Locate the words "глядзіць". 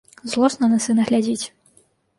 1.13-1.45